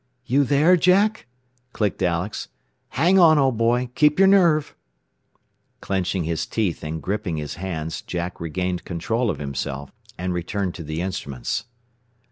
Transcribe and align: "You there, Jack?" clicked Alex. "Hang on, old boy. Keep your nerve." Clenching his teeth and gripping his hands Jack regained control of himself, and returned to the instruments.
"You 0.25 0.45
there, 0.45 0.75
Jack?" 0.77 1.27
clicked 1.73 2.01
Alex. 2.01 2.47
"Hang 2.89 3.19
on, 3.19 3.37
old 3.37 3.59
boy. 3.59 3.91
Keep 3.93 4.17
your 4.17 4.27
nerve." 4.27 4.73
Clenching 5.79 6.23
his 6.23 6.47
teeth 6.47 6.83
and 6.83 7.03
gripping 7.03 7.37
his 7.37 7.53
hands 7.61 8.01
Jack 8.01 8.39
regained 8.41 8.83
control 8.83 9.29
of 9.29 9.37
himself, 9.37 9.91
and 10.17 10.33
returned 10.33 10.73
to 10.73 10.83
the 10.83 11.01
instruments. 11.01 11.65